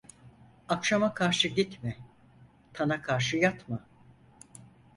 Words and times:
Akşama 0.69 1.13
karşı 1.13 1.47
gitme, 1.47 1.97
tana 2.73 3.01
karşı 3.01 3.37
yatma. 3.37 3.79